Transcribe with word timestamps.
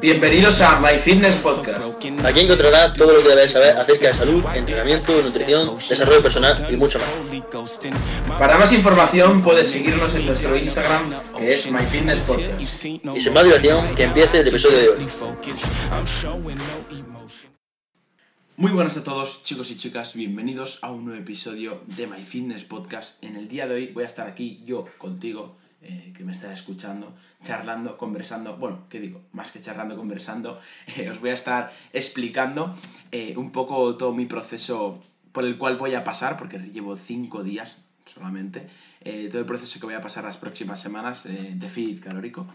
Bienvenidos 0.00 0.60
a 0.60 0.80
My 0.80 0.98
Fitness 0.98 1.36
Podcast. 1.36 1.78
Aquí 2.24 2.40
encontrarás 2.40 2.92
todo 2.92 3.12
lo 3.12 3.22
que 3.22 3.28
debes 3.28 3.52
saber 3.52 3.76
acerca 3.78 4.08
de 4.08 4.14
salud, 4.14 4.44
entrenamiento, 4.54 5.22
nutrición, 5.22 5.76
desarrollo 5.76 6.22
personal 6.22 6.66
y 6.68 6.76
mucho 6.76 6.98
más. 6.98 7.80
Para 8.38 8.58
más 8.58 8.72
información 8.72 9.42
puedes 9.42 9.70
seguirnos 9.70 10.14
en 10.14 10.26
nuestro 10.26 10.56
Instagram 10.56 11.14
que 11.36 11.54
es 11.54 11.70
My 11.70 11.84
Fitness 11.84 12.20
Podcast. 12.20 12.60
Y 12.60 12.66
sin 13.20 13.32
más 13.32 13.44
dilación, 13.44 13.94
que 13.94 14.04
empiece 14.04 14.40
el 14.40 14.48
episodio 14.48 14.78
de 14.78 14.88
hoy. 14.88 15.06
Muy 18.56 18.70
buenas 18.70 18.96
a 18.96 19.04
todos 19.04 19.42
chicos 19.44 19.70
y 19.70 19.76
chicas, 19.76 20.14
bienvenidos 20.14 20.78
a 20.82 20.90
un 20.90 21.04
nuevo 21.04 21.20
episodio 21.20 21.82
de 21.86 22.06
My 22.06 22.24
Fitness 22.24 22.64
Podcast. 22.64 23.22
En 23.22 23.36
el 23.36 23.48
día 23.48 23.66
de 23.66 23.74
hoy 23.74 23.86
voy 23.88 24.02
a 24.02 24.06
estar 24.06 24.28
aquí 24.28 24.62
yo 24.66 24.86
contigo, 24.98 25.56
eh, 25.84 26.12
que 26.16 26.22
me 26.24 26.30
estás 26.30 26.52
escuchando, 26.52 27.12
charlando, 27.42 27.98
conversando, 27.98 28.56
bueno, 28.56 28.84
¿qué 28.88 29.00
digo? 29.00 29.20
Más 29.32 29.50
que 29.50 29.60
charlando, 29.60 29.96
conversando, 29.96 30.60
eh, 30.96 31.10
os 31.10 31.18
voy 31.18 31.30
a 31.30 31.34
estar 31.34 31.72
explicando 31.92 32.76
eh, 33.10 33.34
un 33.36 33.50
poco 33.50 33.96
todo 33.96 34.14
mi 34.14 34.26
proceso 34.26 35.02
por 35.32 35.44
el 35.44 35.58
cual 35.58 35.78
voy 35.78 35.94
a 35.94 36.04
pasar, 36.04 36.36
porque 36.36 36.58
llevo 36.58 36.94
cinco 36.94 37.42
días 37.42 37.84
solamente, 38.04 38.68
todo 39.30 39.40
el 39.40 39.46
proceso 39.46 39.80
que 39.80 39.86
voy 39.86 39.94
a 39.94 40.02
pasar 40.02 40.24
las 40.24 40.36
próximas 40.36 40.80
semanas 40.80 41.24
de 41.24 41.68
feed 41.68 42.00
calórico. 42.00 42.46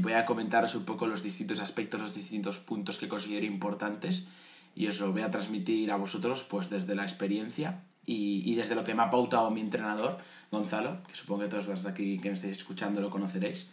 voy 0.00 0.12
a 0.12 0.24
comentaros 0.24 0.74
un 0.74 0.84
poco 0.84 1.06
los 1.06 1.22
distintos 1.22 1.58
aspectos, 1.58 2.00
los 2.00 2.14
distintos 2.14 2.58
puntos 2.58 2.98
que 2.98 3.08
considero 3.08 3.46
importantes 3.46 4.28
y 4.76 4.86
os 4.86 5.00
lo 5.00 5.12
voy 5.12 5.22
a 5.22 5.30
transmitir 5.30 5.90
a 5.90 5.96
vosotros 5.96 6.44
pues 6.44 6.70
desde 6.70 6.94
la 6.94 7.02
experiencia 7.02 7.80
y, 8.06 8.54
desde 8.54 8.74
lo 8.74 8.84
que 8.84 8.94
me 8.94 9.02
ha 9.02 9.10
pautado 9.10 9.50
mi 9.50 9.60
entrenador, 9.60 10.18
Gonzalo, 10.50 11.02
que 11.06 11.14
supongo 11.14 11.42
que 11.42 11.48
todos 11.48 11.68
los 11.68 11.86
aquí 11.86 12.18
que 12.18 12.28
me 12.28 12.34
estáis 12.34 12.56
escuchando 12.56 13.00
lo 13.00 13.10
conoceréis. 13.10 13.68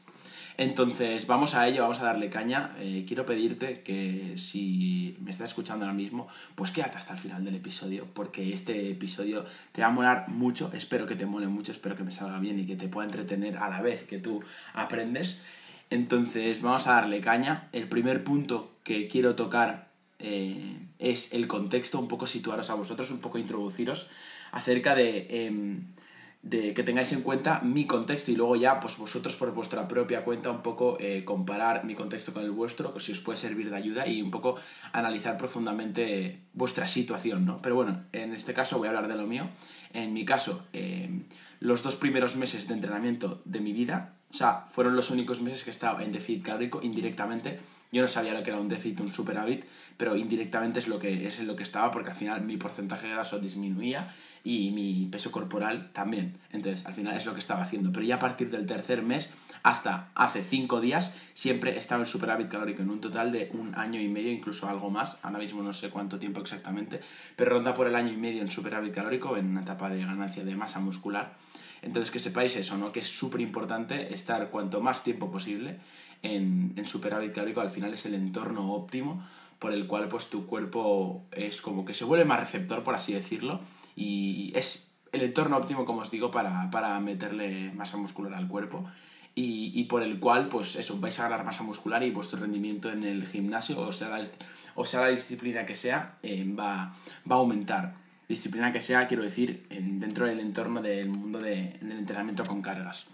Entonces, 0.58 1.28
vamos 1.28 1.54
a 1.54 1.68
ello, 1.68 1.84
vamos 1.84 2.00
a 2.02 2.06
darle 2.06 2.32
caña. 2.32 2.76
Eh, 2.80 3.06
quiero 3.08 3.26
pedirte 3.26 3.82
que 3.82 4.34
si 4.38 5.16
me 5.22 5.30
estás 5.30 5.52
escuchando 5.52 5.86
ahora 5.86 5.96
mismo, 5.96 6.28
pues 6.56 6.72
quédate 6.72 6.98
hasta 6.98 7.14
el 7.14 7.20
final 7.20 7.46
del 7.46 7.56
episodio, 7.56 8.08
porque 8.14 8.54
este 8.54 8.90
episodio 8.90 9.46
te 9.72 9.82
va 9.82 9.90
a 9.90 9.92
molar 9.92 10.30
mucho, 10.30 10.72
espero 10.74 11.06
que 11.06 11.16
te 11.16 11.28
mole 11.28 11.48
mucho, 11.48 11.72
espero 11.72 11.96
que 11.96 12.04
me 12.04 12.12
salga 12.12 12.40
bien 12.40 12.60
y 12.60 12.66
que 12.66 12.76
te 12.76 12.88
pueda 12.88 13.06
entretener 13.06 13.58
a 13.58 13.70
la 13.70 13.82
vez 13.82 14.06
que 14.06 14.18
tú 14.18 14.42
aprendes. 14.74 15.46
Entonces, 15.92 16.62
vamos 16.62 16.88
a 16.88 16.94
darle 16.94 17.22
caña. 17.22 17.70
El 17.72 17.88
primer 17.88 18.24
punto 18.24 18.72
que 18.84 19.08
quiero 19.08 19.36
tocar 19.36 19.90
eh, 20.20 20.87
es 21.00 21.34
el 21.34 21.48
contexto, 21.48 22.00
un 22.00 22.08
poco 22.08 22.28
situaros 22.28 22.70
a 22.70 22.76
vosotros, 22.76 23.12
un 23.12 23.20
poco 23.20 23.38
introduciros 23.38 24.10
acerca 24.52 24.96
de, 24.96 25.28
em, 25.30 25.94
de, 26.42 26.74
que 26.74 26.84
tengáis 26.84 27.12
en 27.12 27.22
cuenta 27.22 27.60
mi 27.62 27.86
contexto 27.86 28.32
y 28.32 28.36
luego 28.36 28.56
ya 28.56 28.80
pues 28.80 28.98
vosotros 28.98 29.36
por 29.36 29.54
vuestra 29.54 29.88
propia 29.88 30.24
cuenta 30.24 30.50
un 30.52 30.62
poco 30.62 30.98
eh, 31.00 31.24
comparar 31.26 31.84
mi 31.84 31.96
contexto 31.96 32.34
con 32.34 32.44
el 32.44 32.52
vuestro, 32.52 32.94
que 32.94 33.00
si 33.00 33.12
os 33.12 33.20
puede 33.20 33.38
servir 33.38 33.70
de 33.70 33.76
ayuda 33.76 34.08
y 34.08 34.22
un 34.22 34.32
poco 34.32 34.56
analizar 34.94 35.38
profundamente 35.38 36.42
vuestra 36.54 36.88
situación, 36.88 37.46
¿no? 37.46 37.62
Pero 37.62 37.76
bueno, 37.76 38.04
en 38.14 38.34
este 38.34 38.54
caso 38.54 38.78
voy 38.78 38.88
a 38.88 38.92
hablar 38.92 39.08
de 39.08 39.16
lo 39.16 39.28
mío. 39.28 39.50
En 39.94 40.14
mi 40.14 40.26
caso, 40.26 40.66
em, 40.74 41.26
los 41.60 41.84
dos 41.84 41.96
primeros 41.96 42.36
meses 42.36 42.68
de 42.68 42.76
entrenamiento 42.76 43.42
de 43.46 43.60
mi 43.60 43.74
vida, 43.74 44.14
o 44.30 44.34
sea, 44.34 44.68
fueron 44.70 44.96
los 44.96 45.10
únicos 45.10 45.42
meses 45.42 45.64
que 45.64 45.72
he 45.72 45.74
estado 45.74 46.02
en 46.02 46.12
déficit 46.12 46.44
calórico 46.44 46.82
indirectamente 46.84 47.60
yo 47.92 48.02
no 48.02 48.08
sabía 48.08 48.34
lo 48.34 48.44
que 48.44 48.52
era 48.52 48.60
un 48.60 48.68
déficit, 48.68 49.00
un 49.02 49.12
superávit, 49.12 49.66
pero 49.96 50.16
indirectamente 50.16 50.80
es 50.80 50.88
lo 50.88 51.00
que 51.00 51.28
es 51.28 51.40
lo 51.40 51.56
que 51.56 51.64
estaba 51.64 51.92
porque 51.92 52.10
al 52.10 52.16
final 52.16 52.42
mi 52.42 52.58
porcentaje 52.58 53.08
de 53.08 53.14
graso 53.14 53.40
disminuía 53.40 54.14
y 54.44 54.72
mi 54.72 55.08
peso 55.12 55.32
corporal 55.32 55.90
también. 55.94 56.38
Entonces, 56.52 56.86
al 56.86 56.94
final 56.94 57.18
es 57.18 57.26
lo 57.26 57.34
que 57.34 57.40
estaba 57.40 57.62
haciendo. 57.62 57.92
Pero 57.92 58.06
ya 58.06 58.16
a 58.16 58.20
partir 58.20 58.50
del 58.50 58.66
tercer 58.66 59.02
mes 59.02 59.34
hasta 59.64 60.10
hace 60.16 60.44
cinco 60.44 60.80
días 60.80 61.18
siempre 61.34 61.78
estaba 61.78 62.02
en 62.02 62.08
superávit 62.08 62.48
calórico 62.48 62.82
en 62.82 62.90
un 62.90 63.02
total 63.02 63.32
de 63.32 63.50
un 63.54 63.76
año 63.76 64.00
y 64.00 64.08
medio, 64.08 64.32
incluso 64.32 64.68
algo 64.68 64.90
más. 64.90 65.18
Ahora 65.22 65.40
mismo 65.40 65.64
no 65.64 65.74
sé 65.74 65.90
cuánto 65.90 66.20
tiempo 66.20 66.42
exactamente, 66.42 67.02
pero 67.36 67.52
ronda 67.52 67.74
por 67.74 67.88
el 67.88 67.96
año 67.96 68.14
y 68.14 68.18
medio 68.18 68.42
en 68.42 68.52
superávit 68.52 68.94
calórico 68.94 69.38
en 69.38 69.48
una 69.50 69.62
etapa 69.62 69.90
de 69.90 70.00
ganancia 70.00 70.44
de 70.44 70.56
masa 70.56 70.80
muscular. 70.80 71.34
Entonces, 71.82 72.12
que 72.12 72.20
sepáis 72.20 72.56
eso, 72.56 72.78
¿no? 72.78 72.92
Que 72.92 73.02
es 73.02 73.08
súper 73.08 73.42
importante 73.42 74.14
estar 74.14 74.50
cuanto 74.50 74.82
más 74.82 75.04
tiempo 75.04 75.30
posible 75.32 75.78
en, 76.24 76.74
en 76.76 76.86
superávit 76.88 77.34
calórico, 77.34 77.62
al 77.62 77.72
final 77.72 77.94
es 77.94 78.06
el 78.06 78.14
entorno 78.14 78.74
óptimo 78.74 79.24
por 79.60 79.74
el 79.74 79.88
cual 79.88 80.08
pues 80.08 80.30
tu 80.30 80.46
cuerpo 80.46 81.26
es 81.32 81.62
como 81.62 81.86
que 81.86 81.94
se 81.94 82.06
vuelve 82.06 82.26
más 82.26 82.40
receptor, 82.40 82.84
por 82.84 82.96
así 82.96 83.14
decirlo, 83.14 83.62
y 83.96 84.52
es 84.56 84.92
el 85.12 85.24
entorno 85.24 85.58
óptimo, 85.58 85.86
como 85.86 86.02
os 86.02 86.12
digo, 86.12 86.32
para, 86.32 86.70
para 86.70 87.00
meterle 87.00 87.72
masa 87.74 87.98
muscular 87.98 88.34
al 88.34 88.48
cuerpo. 88.48 88.86
Y, 89.34 89.72
y, 89.76 89.84
por 89.84 90.02
el 90.02 90.20
cual, 90.20 90.50
pues 90.50 90.76
eso, 90.76 91.00
vais 91.00 91.20
a 91.20 91.24
ganar 91.30 91.46
masa 91.46 91.62
muscular 91.62 92.02
y 92.02 92.10
vuestro 92.10 92.40
rendimiento 92.40 92.92
en 92.92 93.04
el 93.04 93.28
gimnasio, 93.28 93.80
o 93.80 93.92
sea, 93.92 94.10
la, 94.10 94.28
o 94.74 94.84
sea 94.84 95.02
la 95.02 95.10
disciplina 95.10 95.64
que 95.64 95.76
sea, 95.76 96.18
eh, 96.24 96.44
va, 96.58 96.96
va 97.30 97.36
a 97.36 97.40
aumentar. 97.40 97.94
Disciplina 98.28 98.72
que 98.72 98.82
sea, 98.82 99.08
quiero 99.08 99.22
decir, 99.22 99.68
en, 99.70 100.00
dentro 100.00 100.26
del 100.26 100.40
entorno 100.40 100.82
del 100.82 101.10
mundo 101.10 101.40
de, 101.40 101.78
del 101.80 102.00
entrenamiento 102.00 102.46
con 102.46 102.64
cargas. 102.64 103.06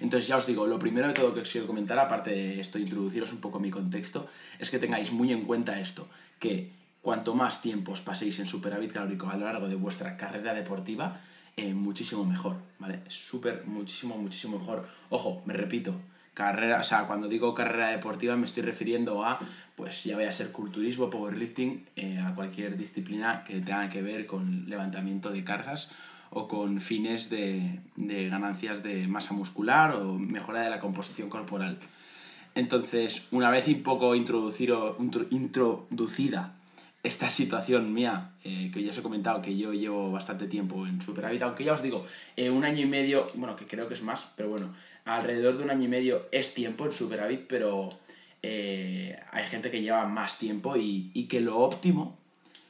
Entonces 0.00 0.26
ya 0.26 0.36
os 0.36 0.46
digo, 0.46 0.66
lo 0.66 0.78
primero 0.78 1.08
de 1.08 1.14
todo 1.14 1.34
que 1.34 1.40
os 1.40 1.50
quiero 1.50 1.66
comentar, 1.66 1.98
aparte 1.98 2.30
de 2.30 2.60
esto, 2.60 2.78
introduciros 2.78 3.32
un 3.32 3.40
poco 3.40 3.60
mi 3.60 3.70
contexto, 3.70 4.28
es 4.58 4.70
que 4.70 4.78
tengáis 4.78 5.12
muy 5.12 5.32
en 5.32 5.42
cuenta 5.42 5.78
esto, 5.80 6.08
que 6.38 6.70
cuanto 7.02 7.34
más 7.34 7.60
tiempo 7.60 7.92
os 7.92 8.00
paséis 8.00 8.38
en 8.38 8.48
superávit 8.48 8.92
calórico 8.92 9.28
a 9.28 9.36
lo 9.36 9.44
largo 9.44 9.68
de 9.68 9.76
vuestra 9.76 10.16
carrera 10.16 10.54
deportiva, 10.54 11.20
eh, 11.56 11.72
muchísimo 11.72 12.24
mejor, 12.24 12.56
¿vale? 12.78 13.00
Súper, 13.08 13.64
muchísimo, 13.66 14.16
muchísimo 14.16 14.58
mejor. 14.58 14.88
Ojo, 15.10 15.42
me 15.44 15.54
repito, 15.54 15.94
carrera, 16.34 16.80
o 16.80 16.82
sea, 16.82 17.06
cuando 17.06 17.28
digo 17.28 17.54
carrera 17.54 17.90
deportiva 17.90 18.36
me 18.36 18.46
estoy 18.46 18.64
refiriendo 18.64 19.24
a, 19.24 19.38
pues 19.76 20.02
ya 20.02 20.16
vaya 20.16 20.30
a 20.30 20.32
ser 20.32 20.50
culturismo, 20.50 21.10
powerlifting, 21.10 21.84
eh, 21.94 22.18
a 22.18 22.34
cualquier 22.34 22.76
disciplina 22.76 23.44
que 23.44 23.60
tenga 23.60 23.88
que 23.88 24.02
ver 24.02 24.26
con 24.26 24.68
levantamiento 24.68 25.30
de 25.30 25.44
cargas 25.44 25.90
o 26.34 26.48
con 26.48 26.80
fines 26.80 27.30
de, 27.30 27.80
ganancias 27.96 28.82
de 28.82 29.06
masa 29.08 29.32
muscular 29.34 29.94
o 29.94 30.18
mejora 30.18 30.62
de 30.62 30.70
la 30.70 30.80
composición 30.80 31.30
corporal. 31.30 31.78
Entonces, 32.54 33.26
una 33.30 33.50
vez 33.50 33.66
un 33.68 33.82
poco 33.82 34.14
introducida 34.14 34.96
esta 37.02 37.28
situación 37.30 37.92
mía, 37.92 38.32
eh, 38.44 38.70
que 38.72 38.82
ya 38.82 38.90
os 38.90 38.98
he 38.98 39.02
comentado 39.02 39.42
que 39.42 39.56
yo 39.56 39.72
llevo 39.72 40.10
bastante 40.10 40.46
tiempo 40.46 40.86
en 40.86 41.00
superávit, 41.02 41.42
aunque 41.42 41.64
ya 41.64 41.74
os 41.74 41.82
digo, 41.82 42.06
en 42.36 42.52
un 42.52 42.64
año 42.64 42.82
y 42.82 42.86
medio, 42.86 43.26
bueno, 43.36 43.56
que 43.56 43.66
creo 43.66 43.88
que 43.88 43.94
es 43.94 44.02
más, 44.02 44.32
pero 44.36 44.48
bueno, 44.48 44.74
alrededor 45.04 45.56
de 45.58 45.64
un 45.64 45.70
año 45.70 45.84
y 45.84 45.88
medio 45.88 46.26
es 46.32 46.54
tiempo 46.54 46.86
en 46.86 46.92
superávit, 46.92 47.42
pero 47.46 47.90
eh, 48.42 49.18
hay 49.30 49.44
gente 49.44 49.70
que 49.70 49.82
lleva 49.82 50.06
más 50.06 50.38
tiempo 50.38 50.76
y 50.76 51.26
que 51.28 51.40
lo 51.40 51.58
óptimo 51.58 52.23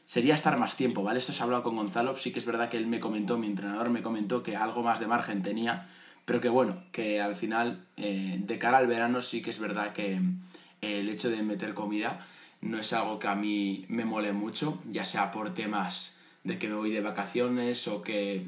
sería 0.04 0.34
estar 0.34 0.58
más 0.58 0.76
tiempo, 0.76 1.02
¿vale? 1.02 1.18
Esto 1.18 1.32
se 1.32 1.42
ha 1.42 1.44
hablado 1.44 1.62
con 1.62 1.76
Gonzalo, 1.76 2.16
sí 2.16 2.32
que 2.32 2.38
es 2.38 2.46
verdad 2.46 2.68
que 2.68 2.76
él 2.76 2.86
me 2.86 3.00
comentó, 3.00 3.38
mi 3.38 3.46
entrenador 3.46 3.90
me 3.90 4.02
comentó 4.02 4.42
que 4.42 4.56
algo 4.56 4.82
más 4.82 5.00
de 5.00 5.06
margen 5.06 5.42
tenía, 5.42 5.86
pero 6.24 6.40
que 6.40 6.48
bueno, 6.48 6.82
que 6.92 7.20
al 7.20 7.34
final, 7.34 7.80
eh, 7.96 8.36
de 8.38 8.58
cara 8.58 8.78
al 8.78 8.86
verano, 8.86 9.22
sí 9.22 9.42
que 9.42 9.50
es 9.50 9.58
verdad 9.58 9.92
que 9.92 10.14
eh, 10.14 11.00
el 11.00 11.08
hecho 11.08 11.30
de 11.30 11.42
meter 11.42 11.74
comida 11.74 12.26
no 12.60 12.78
es 12.78 12.92
algo 12.92 13.18
que 13.18 13.28
a 13.28 13.34
mí 13.34 13.84
me 13.88 14.04
mole 14.04 14.32
mucho, 14.32 14.78
ya 14.90 15.04
sea 15.04 15.30
por 15.30 15.52
temas 15.52 16.16
de 16.44 16.58
que 16.58 16.68
me 16.68 16.74
voy 16.74 16.90
de 16.90 17.00
vacaciones 17.00 17.86
o 17.88 18.02
que 18.02 18.46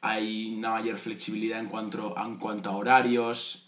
hay 0.00 0.54
una 0.56 0.70
mayor 0.70 0.98
flexibilidad 0.98 1.58
en 1.58 1.66
cuanto, 1.66 2.14
en 2.16 2.36
cuanto 2.36 2.70
a 2.70 2.76
horarios. 2.76 3.64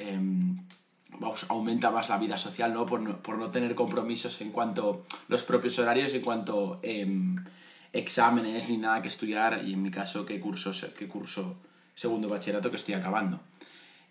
Em, 1.12 1.32
aumenta 1.48 1.90
más 1.90 2.08
la 2.08 2.18
vida 2.18 2.38
social, 2.38 2.72
¿no? 2.72 2.86
Por, 2.86 3.00
¿no? 3.00 3.50
tener 3.50 3.74
compromisos 3.74 4.40
en 4.40 4.50
cuanto 4.50 5.04
los 5.28 5.42
propios 5.42 5.78
horarios, 5.78 6.14
en 6.14 6.22
cuanto 6.22 6.78
em, 6.82 7.36
exámenes 7.92 8.68
ni 8.68 8.76
nada 8.76 9.02
que 9.02 9.08
estudiar 9.08 9.62
y 9.66 9.72
en 9.74 9.82
mi 9.82 9.90
caso 9.90 10.24
qué 10.24 10.38
curso, 10.38 10.72
qué 10.96 11.08
curso 11.08 11.56
segundo 11.94 12.28
bachillerato 12.28 12.70
que 12.70 12.76
estoy 12.76 12.94
acabando. 12.94 13.40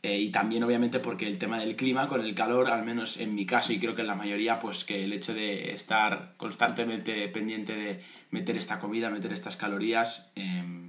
Eh, 0.02 0.18
y 0.18 0.30
también 0.30 0.64
obviamente 0.64 1.00
porque 1.00 1.28
el 1.28 1.38
tema 1.38 1.59
del 1.59 1.76
clima, 1.76 2.08
con 2.08 2.22
el 2.22 2.34
calor, 2.34 2.70
al 2.70 2.86
menos 2.86 3.18
en 3.18 3.35
mi 3.35 3.46
caso 3.46 3.73
y 3.73 3.79
creo 3.79 3.96
que 3.96 4.02
en 4.02 4.08
la 4.08 4.16
mayoría, 4.16 4.59
pues 4.59 4.85
que 4.85 5.03
el 5.03 5.12
hecho 5.12 5.34
de 5.34 5.73
estar 5.73 6.34
constantemente 6.38 7.28
pendiente 7.28 7.76
de 7.76 8.02
meter 8.32 8.56
esta 8.56 8.79
comida, 8.79 9.09
meter 9.09 9.34
estas 9.34 9.58
calorías, 9.58 10.32
em, 10.35 10.88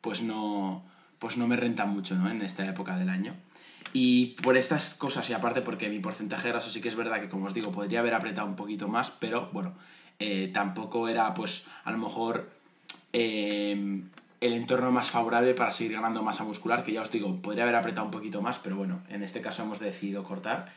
pues, 0.00 0.22
no, 0.22 0.84
pues 1.18 1.36
no 1.36 1.46
me 1.46 1.56
renta 1.56 1.86
mucho 1.86 2.14
¿no? 2.16 2.30
en 2.30 2.42
esta 2.42 2.66
época 2.66 2.96
del 2.96 3.08
año. 3.08 3.34
Y 3.92 4.36
por 4.42 4.56
estas 4.56 4.94
cosas, 4.94 5.28
y 5.30 5.32
aparte 5.32 5.62
porque 5.62 5.88
mi 5.88 5.98
porcentaje 5.98 6.44
de 6.44 6.52
graso 6.52 6.70
sí 6.70 6.80
que 6.80 6.88
es 6.88 6.96
verdad 6.96 7.20
que, 7.20 7.28
como 7.28 7.46
os 7.46 7.54
digo, 7.54 7.72
podría 7.72 8.00
haber 8.00 8.14
apretado 8.14 8.46
un 8.46 8.56
poquito 8.56 8.88
más, 8.88 9.10
pero 9.10 9.48
bueno, 9.52 9.72
eh, 10.18 10.50
tampoco 10.52 11.08
era, 11.08 11.32
pues, 11.34 11.66
a 11.84 11.90
lo 11.90 11.98
mejor 11.98 12.50
em, 13.12 14.08
el 14.40 14.52
entorno 14.52 14.90
más 14.90 15.10
favorable 15.10 15.54
para 15.54 15.72
seguir 15.72 15.94
ganando 15.94 16.22
masa 16.22 16.44
muscular, 16.44 16.84
que 16.84 16.92
ya 16.92 17.00
os 17.00 17.10
digo, 17.10 17.40
podría 17.40 17.64
haber 17.64 17.76
apretado 17.76 18.04
un 18.04 18.10
poquito 18.10 18.42
más, 18.42 18.58
pero 18.58 18.76
bueno, 18.76 19.00
en 19.08 19.22
este 19.22 19.40
caso 19.40 19.62
hemos 19.62 19.78
decidido 19.78 20.22
cortar. 20.22 20.70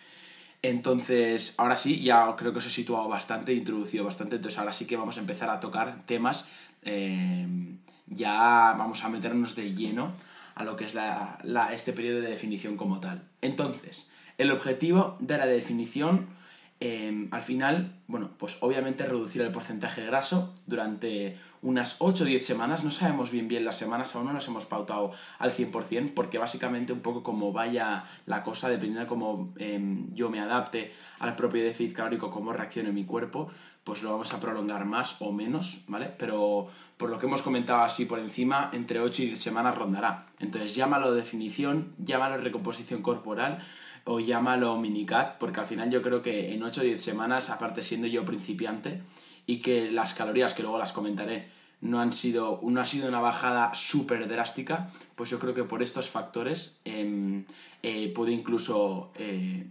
Entonces, 0.61 1.55
ahora 1.57 1.75
sí, 1.75 2.01
ya 2.01 2.35
creo 2.37 2.53
que 2.53 2.59
os 2.59 2.65
he 2.67 2.69
situado 2.69 3.07
bastante, 3.09 3.53
introducido 3.53 4.05
bastante, 4.05 4.35
entonces 4.35 4.59
ahora 4.59 4.73
sí 4.73 4.85
que 4.85 4.95
vamos 4.95 5.17
a 5.17 5.21
empezar 5.21 5.49
a 5.49 5.59
tocar 5.59 6.05
temas, 6.05 6.47
em, 6.83 7.77
ya 8.07 8.75
vamos 8.77 9.03
a 9.03 9.09
meternos 9.09 9.55
de 9.55 9.73
lleno 9.73 10.13
a 10.55 10.63
lo 10.63 10.75
que 10.75 10.85
es 10.85 10.93
la, 10.93 11.39
este 11.73 11.93
periodo 11.93 12.21
de 12.21 12.29
definición 12.29 12.77
como 12.77 12.99
tal. 12.99 13.23
Entonces, 13.41 14.09
El 14.37 14.49
objetivo 14.51 15.17
de 15.19 15.37
la 15.37 15.45
definición, 15.45 16.27
em, 16.79 17.27
al 17.31 17.43
final, 17.43 17.93
bueno, 18.07 18.31
pues 18.39 18.57
obviamente 18.61 19.05
reducir 19.05 19.41
el 19.41 19.51
porcentaje 19.51 20.03
graso 20.03 20.55
durante 20.65 21.37
unas 21.61 21.97
8 21.99 22.23
o 22.23 22.25
10 22.25 22.43
semanas. 22.43 22.83
No 22.83 22.89
sabemos 22.89 23.29
bien 23.29 23.47
bien 23.47 23.65
las 23.65 23.77
semanas, 23.77 24.15
aún 24.15 24.25
no 24.25 24.33
nos 24.33 24.47
hemos 24.47 24.65
pautado 24.65 25.11
al 25.37 25.51
100%, 25.51 26.13
porque 26.15 26.39
básicamente 26.39 26.91
un 26.91 27.01
poco 27.01 27.21
como 27.21 27.51
vaya 27.51 28.05
la 28.25 28.41
cosa, 28.41 28.67
dependiendo 28.69 29.01
de 29.01 29.07
cómo 29.07 29.53
em, 29.59 30.11
yo 30.15 30.29
me 30.31 30.39
adapte 30.39 30.91
al 31.19 31.35
propio 31.35 31.63
déficit 31.63 31.95
calórico, 31.95 32.31
cómo 32.31 32.51
reaccione 32.51 32.91
mi 32.91 33.05
cuerpo, 33.05 33.51
pues 33.83 34.03
lo 34.03 34.11
vamos 34.11 34.33
a 34.33 34.39
prolongar 34.39 34.85
más 34.85 35.21
o 35.21 35.31
menos, 35.31 35.83
¿vale? 35.87 36.11
Pero 36.17 36.69
por 36.97 37.09
lo 37.09 37.17
que 37.17 37.25
hemos 37.25 37.41
comentado 37.41 37.81
así 37.81 38.05
por 38.05 38.19
encima, 38.19 38.69
entre 38.73 38.99
8 38.99 39.23
y 39.23 39.25
10 39.27 39.41
semanas 39.41 39.75
rondará. 39.75 40.25
Entonces 40.39 40.75
llámalo 40.75 41.13
definición, 41.13 41.95
llámalo 41.97 42.37
recomposición 42.37 43.01
corporal 43.01 43.59
o 44.03 44.19
llámalo 44.19 44.77
minicat, 44.77 45.37
porque 45.37 45.59
al 45.59 45.65
final 45.65 45.89
yo 45.89 46.01
creo 46.01 46.21
que 46.21 46.53
en 46.53 46.61
8 46.61 46.81
o 46.81 46.83
10 46.83 47.03
semanas, 47.03 47.49
aparte 47.49 47.81
siendo 47.81 48.07
yo 48.07 48.23
principiante, 48.23 49.01
y 49.47 49.61
que 49.61 49.89
las 49.89 50.13
calorías, 50.13 50.53
que 50.53 50.61
luego 50.61 50.77
las 50.77 50.93
comentaré, 50.93 51.49
no 51.81 51.99
han 51.99 52.13
sido, 52.13 52.59
no 52.63 52.79
ha 52.79 52.85
sido 52.85 53.07
una 53.07 53.19
bajada 53.19 53.73
súper 53.73 54.27
drástica, 54.27 54.91
pues 55.15 55.31
yo 55.31 55.39
creo 55.39 55.55
que 55.55 55.63
por 55.63 55.81
estos 55.81 56.07
factores 56.07 56.79
eh, 56.85 57.43
eh, 57.81 58.13
puedo 58.13 58.31
incluso 58.31 59.11
eh, 59.15 59.67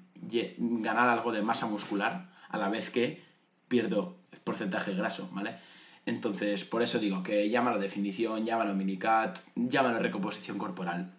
ganar 0.58 1.08
algo 1.08 1.30
de 1.30 1.42
masa 1.42 1.66
muscular 1.66 2.28
a 2.48 2.58
la 2.58 2.68
vez 2.68 2.90
que 2.90 3.29
pierdo 3.70 4.16
porcentaje 4.42 4.92
graso, 4.92 5.30
¿vale? 5.32 5.54
Entonces, 6.04 6.64
por 6.64 6.82
eso 6.82 6.98
digo 6.98 7.22
que 7.22 7.48
llámalo 7.48 7.78
definición, 7.78 8.44
llámalo 8.44 8.74
minicat, 8.74 9.38
llámalo 9.54 10.00
recomposición 10.00 10.58
corporal. 10.58 11.12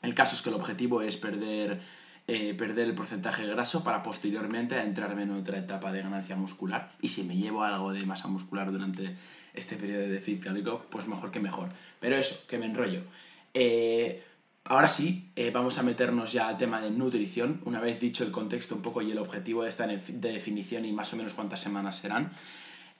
El 0.00 0.14
caso 0.14 0.36
es 0.36 0.42
que 0.42 0.50
el 0.50 0.54
objetivo 0.54 1.02
es 1.02 1.16
perder, 1.16 1.80
eh, 2.28 2.54
perder 2.54 2.86
el 2.86 2.94
porcentaje 2.94 3.46
graso 3.46 3.82
para 3.82 4.02
posteriormente 4.02 4.80
entrarme 4.80 5.24
en 5.24 5.32
otra 5.32 5.58
etapa 5.58 5.90
de 5.90 6.02
ganancia 6.02 6.36
muscular. 6.36 6.92
Y 7.02 7.08
si 7.08 7.24
me 7.24 7.36
llevo 7.36 7.64
algo 7.64 7.92
de 7.92 8.06
masa 8.06 8.28
muscular 8.28 8.70
durante 8.70 9.16
este 9.54 9.76
periodo 9.76 10.02
de 10.02 10.10
déficit 10.10 10.44
calórico, 10.44 10.86
pues 10.90 11.08
mejor 11.08 11.32
que 11.32 11.40
mejor. 11.40 11.70
Pero 11.98 12.16
eso, 12.16 12.46
que 12.46 12.58
me 12.58 12.66
enrollo. 12.66 13.02
Eh, 13.54 14.22
ahora 14.68 14.88
sí, 14.88 15.30
eh, 15.34 15.50
vamos 15.50 15.78
a 15.78 15.82
meternos 15.82 16.32
ya 16.32 16.48
al 16.48 16.58
tema 16.58 16.80
de 16.80 16.90
nutrición. 16.90 17.60
Una 17.64 17.80
vez 17.80 17.98
dicho 17.98 18.22
el 18.24 18.30
contexto 18.30 18.74
un 18.74 18.82
poco 18.82 19.02
y 19.02 19.10
el 19.10 19.18
objetivo 19.18 19.62
de 19.62 19.70
esta 19.70 19.86
de 19.86 20.32
definición 20.32 20.84
y 20.84 20.92
más 20.92 21.12
o 21.12 21.16
menos 21.16 21.34
cuántas 21.34 21.60
semanas 21.60 21.96
serán. 21.96 22.32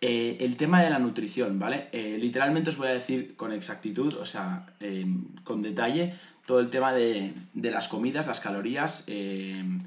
Eh, 0.00 0.36
el 0.40 0.56
tema 0.56 0.82
de 0.82 0.90
la 0.90 0.98
nutrición, 0.98 1.58
¿vale? 1.58 1.88
Eh, 1.92 2.16
literalmente 2.20 2.70
os 2.70 2.78
voy 2.78 2.88
a 2.88 2.92
decir 2.92 3.34
con 3.36 3.52
exactitud, 3.52 4.14
o 4.14 4.26
sea, 4.26 4.66
em, 4.78 5.24
con 5.42 5.60
detalle, 5.60 6.14
todo 6.46 6.60
el 6.60 6.70
tema 6.70 6.92
de, 6.92 7.34
las 7.54 7.88
comidas, 7.88 8.28
las 8.28 8.40
calorías 8.40 9.04
em, 9.08 9.80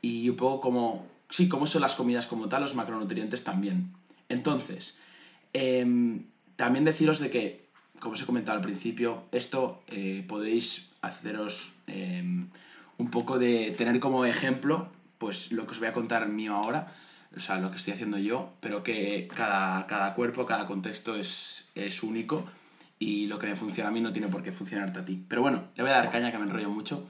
y 0.00 0.28
un 0.30 0.36
poco 0.36 0.60
como, 0.62 1.06
sí, 1.28 1.48
cómo 1.48 1.66
son 1.66 1.82
las 1.82 1.94
comidas 1.94 2.26
como 2.26 2.48
tal, 2.48 2.62
los 2.62 2.74
macronutrientes 2.74 3.44
también. 3.44 3.92
Entonces, 4.30 4.96
em, 5.52 6.24
también 6.56 6.84
deciros 6.84 7.20
de 7.20 7.30
que, 7.30 7.67
como 8.00 8.14
os 8.14 8.22
he 8.22 8.26
comentado 8.26 8.56
al 8.56 8.62
principio, 8.62 9.22
esto 9.32 9.82
eh, 9.88 10.24
podéis 10.26 10.90
haceros 11.00 11.72
un 12.98 13.10
poco 13.10 13.38
de 13.38 13.72
tener 13.76 13.98
como 13.98 14.24
ejemplo, 14.24 14.88
pues 15.16 15.52
lo 15.52 15.64
que 15.66 15.72
os 15.72 15.78
voy 15.78 15.88
a 15.88 15.92
contar 15.92 16.28
mío 16.28 16.54
ahora 16.54 16.92
o 17.36 17.40
sea, 17.40 17.58
lo 17.58 17.70
que 17.70 17.76
estoy 17.76 17.92
haciendo 17.92 18.18
yo, 18.18 18.50
pero 18.60 18.82
que 18.82 19.28
cada, 19.34 19.86
cada 19.86 20.14
cuerpo, 20.14 20.46
cada 20.46 20.66
contexto 20.66 21.16
es, 21.16 21.68
es 21.74 22.02
único 22.02 22.44
y 22.98 23.26
lo 23.26 23.38
que 23.38 23.46
me 23.46 23.56
funciona 23.56 23.90
a 23.90 23.92
mí 23.92 24.00
no 24.00 24.12
tiene 24.12 24.28
por 24.28 24.42
qué 24.42 24.50
funcionarte 24.50 25.00
a 25.00 25.04
ti. 25.04 25.22
Pero 25.28 25.42
bueno, 25.42 25.64
le 25.76 25.82
voy 25.82 25.92
a 25.92 25.96
dar 25.96 26.10
caña 26.10 26.30
que 26.30 26.38
me 26.38 26.44
enrollo 26.44 26.70
mucho. 26.70 27.06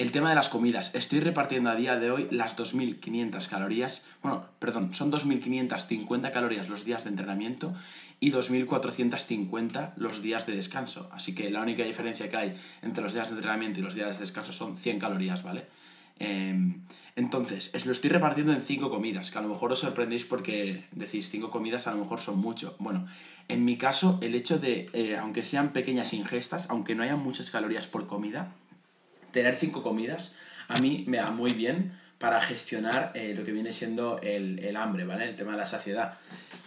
El 0.00 0.12
tema 0.12 0.30
de 0.30 0.34
las 0.34 0.48
comidas. 0.48 0.94
Estoy 0.94 1.20
repartiendo 1.20 1.68
a 1.68 1.74
día 1.74 1.98
de 1.98 2.10
hoy 2.10 2.26
las 2.30 2.56
2.500 2.56 3.46
calorías. 3.50 4.06
Bueno, 4.22 4.46
perdón, 4.58 4.94
son 4.94 5.12
2.550 5.12 6.32
calorías 6.32 6.70
los 6.70 6.86
días 6.86 7.04
de 7.04 7.10
entrenamiento 7.10 7.74
y 8.18 8.32
2.450 8.32 9.92
los 9.96 10.22
días 10.22 10.46
de 10.46 10.56
descanso. 10.56 11.10
Así 11.12 11.34
que 11.34 11.50
la 11.50 11.60
única 11.60 11.84
diferencia 11.84 12.30
que 12.30 12.36
hay 12.38 12.56
entre 12.80 13.02
los 13.02 13.12
días 13.12 13.28
de 13.28 13.34
entrenamiento 13.34 13.80
y 13.80 13.82
los 13.82 13.94
días 13.94 14.16
de 14.16 14.24
descanso 14.24 14.54
son 14.54 14.78
100 14.78 15.00
calorías, 15.00 15.42
¿vale? 15.42 15.66
Em, 16.18 16.80
entonces, 17.14 17.70
es 17.74 17.84
lo 17.84 17.92
estoy 17.92 18.08
repartiendo 18.08 18.54
en 18.54 18.62
cinco 18.62 18.88
comidas, 18.88 19.30
que 19.30 19.36
a 19.36 19.42
lo 19.42 19.48
mejor 19.48 19.70
os 19.72 19.80
sorprendéis 19.80 20.24
porque 20.24 20.86
decís 20.92 21.28
cinco 21.28 21.50
comidas 21.50 21.86
a 21.86 21.90
lo 21.90 21.98
mejor 21.98 22.22
son 22.22 22.38
mucho. 22.38 22.74
Bueno, 22.78 23.06
en 23.48 23.66
mi 23.66 23.76
caso, 23.76 24.18
el 24.22 24.34
hecho 24.34 24.58
de, 24.58 24.88
eh, 24.94 25.18
aunque 25.18 25.44
sean 25.44 25.74
pequeñas 25.74 26.14
ingestas, 26.14 26.70
aunque 26.70 26.94
no 26.94 27.02
haya 27.02 27.16
muchas 27.16 27.50
calorías 27.50 27.86
por 27.86 28.06
comida, 28.06 28.54
tener 29.32 29.56
cinco 29.56 29.82
comidas 29.82 30.36
a 30.70 30.78
mí 30.78 31.04
me 31.08 31.16
da 31.16 31.30
muy 31.30 31.52
bien 31.52 31.92
para 32.18 32.40
gestionar 32.40 33.10
eh, 33.14 33.34
lo 33.36 33.44
que 33.44 33.50
viene 33.50 33.72
siendo 33.72 34.20
el, 34.22 34.76
hambre, 34.76 35.04
¿vale? 35.04 35.30
El 35.30 35.36
tema 35.36 35.52
de 35.52 35.58
la 35.58 35.66
saciedad. 35.66 36.14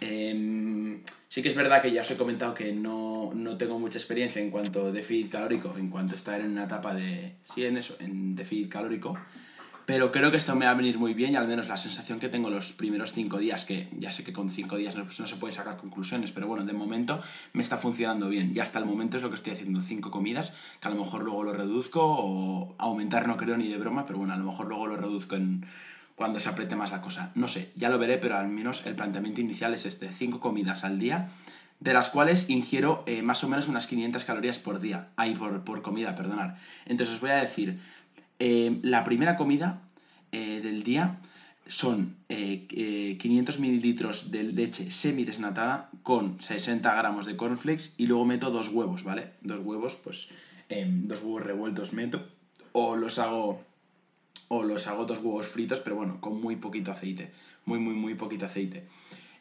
Em, 0.00 1.00
sí 1.30 1.40
que 1.42 1.48
es 1.48 1.54
verdad 1.54 1.80
que 1.80 1.90
ya 1.90 2.02
os 2.02 2.10
he 2.10 2.16
comentado 2.16 2.52
que 2.52 2.72
no, 2.72 3.32
no, 3.34 3.56
tengo 3.56 3.78
mucha 3.78 3.96
experiencia 3.98 4.42
en 4.42 4.50
cuanto 4.50 4.88
a 4.88 4.92
déficit 4.92 5.30
calórico, 5.30 5.74
en 5.78 5.88
cuanto 5.88 6.14
a 6.14 6.16
estar 6.16 6.40
en 6.40 6.50
una 6.50 6.64
etapa 6.64 6.92
de... 6.92 7.36
Sí, 7.44 7.64
en 7.64 7.78
eso, 7.78 7.96
en 8.00 8.36
déficit 8.36 8.68
calórico. 8.68 9.16
Pero 9.86 10.12
creo 10.12 10.30
que 10.30 10.38
esto 10.38 10.54
me 10.56 10.64
va 10.64 10.70
a 10.70 10.74
venir 10.74 10.98
muy 10.98 11.12
bien 11.12 11.34
y 11.34 11.36
al 11.36 11.46
menos 11.46 11.68
la 11.68 11.76
sensación 11.76 12.18
que 12.18 12.30
tengo 12.30 12.48
los 12.48 12.72
primeros 12.72 13.12
cinco 13.12 13.36
días, 13.38 13.66
que 13.66 13.88
ya 13.98 14.12
sé 14.12 14.24
que 14.24 14.32
con 14.32 14.48
cinco 14.48 14.76
días 14.76 14.96
no, 14.96 15.10
se 15.10 15.36
pueden 15.36 15.54
sacar 15.54 15.76
conclusiones, 15.76 16.32
pero 16.32 16.46
bueno, 16.46 16.64
de 16.64 16.72
momento 16.72 17.20
me 17.52 17.62
está 17.62 17.76
funcionando 17.76 18.28
bien. 18.30 18.52
Y 18.54 18.60
hasta 18.60 18.78
el 18.78 18.86
momento 18.86 19.18
es 19.18 19.22
lo 19.22 19.28
que 19.28 19.34
estoy 19.34 19.52
haciendo, 19.52 19.82
cinco 19.82 20.10
comidas, 20.10 20.54
que 20.80 20.88
a 20.88 20.90
lo 20.90 20.96
mejor 20.96 21.22
luego 21.22 21.44
lo 21.44 21.52
reduzco 21.52 22.00
o 22.02 22.74
aumentar 22.78 23.28
no 23.28 23.36
creo 23.36 23.58
ni 23.58 23.68
de 23.68 23.76
broma, 23.76 24.06
pero 24.06 24.18
bueno, 24.18 24.32
a 24.32 24.38
lo 24.38 24.44
mejor 24.44 24.68
luego 24.68 24.86
lo 24.86 24.96
reduzco 24.96 25.36
en 25.36 25.66
cuando 26.14 26.40
se 26.40 26.48
apriete 26.48 26.76
más 26.76 26.90
la 26.90 27.02
cosa. 27.02 27.32
No 27.34 27.48
sé, 27.48 27.70
ya 27.76 27.90
lo 27.90 27.98
veré, 27.98 28.16
pero 28.16 28.36
al 28.36 28.48
menos 28.48 28.86
el 28.86 28.94
planteamiento 28.94 29.42
inicial 29.42 29.74
es 29.74 29.84
este, 29.84 30.10
cinco 30.12 30.40
comidas 30.40 30.84
al 30.84 30.98
día 30.98 31.28
de 31.80 31.92
las 31.92 32.08
cuales 32.08 32.48
ingiero 32.48 33.02
eh, 33.06 33.20
más 33.20 33.44
o 33.44 33.48
menos 33.48 33.68
unas 33.68 33.86
500 33.86 34.24
calorías 34.24 34.58
por 34.58 34.80
día, 34.80 35.08
ahí 35.16 35.34
por, 35.34 35.64
por 35.64 35.82
comida, 35.82 36.14
perdonar. 36.14 36.56
Entonces 36.86 37.16
os 37.16 37.20
voy 37.20 37.30
a 37.30 37.36
decir, 37.36 37.78
eh, 38.38 38.78
la 38.82 39.04
primera 39.04 39.36
comida 39.36 39.82
eh, 40.32 40.60
del 40.62 40.82
día 40.82 41.20
son 41.66 42.16
500 42.28 43.56
eh, 43.56 43.58
mililitros 43.60 44.30
de 44.30 44.42
leche 44.42 44.90
semidesnatada 44.90 45.88
con 46.02 46.40
60 46.42 46.94
gramos 46.94 47.26
de 47.26 47.36
cornflakes 47.36 47.94
y 47.96 48.06
luego 48.06 48.26
meto 48.26 48.50
dos 48.50 48.68
huevos, 48.68 49.02
¿vale? 49.04 49.30
Dos 49.40 49.60
huevos, 49.60 49.96
pues 49.96 50.28
em, 50.68 51.06
dos 51.08 51.22
huevos 51.22 51.42
revueltos 51.42 51.92
meto 51.92 52.26
o 52.72 52.96
los 52.96 53.18
hago 53.18 53.62
o 54.48 54.62
los 54.62 54.86
hago 54.88 55.06
dos 55.06 55.20
huevos 55.20 55.46
fritos, 55.46 55.80
pero 55.80 55.96
bueno, 55.96 56.20
con 56.20 56.40
muy 56.40 56.56
poquito 56.56 56.92
aceite, 56.92 57.32
muy, 57.64 57.78
muy, 57.78 57.94
muy 57.94 58.14
poquito 58.14 58.44
aceite. 58.44 58.86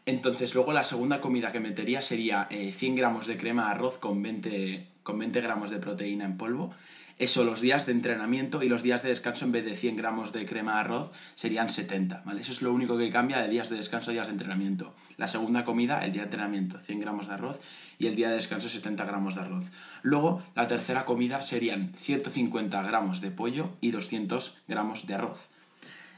Entonces, 0.06 0.56
luego 0.56 0.72
la 0.72 0.84
segunda 0.84 1.20
comida 1.20 1.52
que 1.52 1.60
metería 1.60 2.02
sería 2.02 2.48
100 2.50 2.96
gramos 2.96 3.28
de 3.28 3.38
crema 3.38 3.66
de 3.66 3.72
arroz 3.72 3.98
con 3.98 4.22
20, 4.22 4.88
con 5.04 5.20
20 5.20 5.42
gramos 5.42 5.70
de 5.70 5.78
proteína 5.78 6.26
en 6.26 6.38
polvo 6.38 6.74
eso 7.20 7.44
los 7.44 7.62
días 7.62 7.86
de 7.86 7.92
entrenamiento 7.92 8.64
y 8.64 8.70
los 8.70 8.84
días 8.84 9.04
de 9.04 9.10
descanso 9.10 9.46
en 9.46 9.52
vez 9.52 9.66
de 9.66 9.76
100 9.76 9.96
gramos 9.96 10.32
de 10.34 10.46
crema 10.46 10.74
de 10.74 10.80
arroz 10.80 11.12
serían 11.36 11.70
70, 11.70 12.24
¿vale? 12.26 12.42
Eso 12.42 12.52
es 12.52 12.62
lo 12.62 12.74
único 12.74 12.98
que 12.98 13.12
cambia 13.12 13.40
de 13.40 13.48
días 13.48 13.70
de 13.70 13.78
descanso 13.78 14.12
a 14.12 14.14
días 14.14 14.28
de 14.28 14.34
entrenamiento. 14.34 14.94
La 15.18 15.28
segunda 15.28 15.64
comida, 15.64 16.04
el 16.04 16.12
día 16.12 16.24
de 16.24 16.28
entrenamiento, 16.28 16.80
100 16.80 17.00
gramos 17.00 17.28
de 17.28 17.34
arroz 17.34 17.60
y 18.00 18.08
el 18.08 18.16
día 18.16 18.30
de 18.30 18.36
descanso 18.36 18.70
70 18.70 19.06
gramos 19.06 19.36
de 19.36 19.42
arroz. 19.42 19.66
Luego, 20.02 20.44
la 20.56 20.68
tercera 20.68 21.06
comida 21.06 21.42
serían 21.42 21.94
150 21.98 22.82
gramos 22.84 23.22
de 23.22 23.32
pollo 23.32 23.70
y 23.80 23.92
200 23.92 24.64
gramos 24.68 25.08
de 25.08 25.14
arroz. 25.14 25.40